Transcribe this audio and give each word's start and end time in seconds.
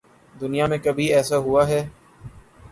دنیا 0.35 0.65
میں 0.67 0.77
کبھی 0.77 1.05
ایسا 1.13 1.37
ہو 1.37 1.57
اہے؟ 1.59 1.81